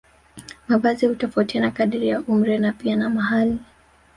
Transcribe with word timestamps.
Mavazi 0.67 1.05
hutofautiana 1.05 1.71
kadiri 1.71 2.07
ya 2.07 2.19
umri 2.21 2.57
na 2.59 2.71
pia 2.73 2.95
na 2.95 3.09
mahali 3.09 3.57